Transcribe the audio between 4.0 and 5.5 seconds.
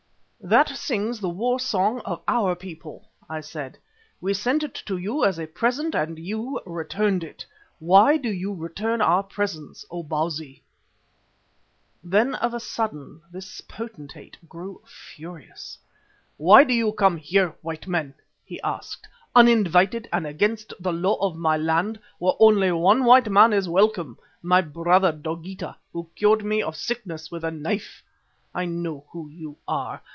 "We sent it to you as a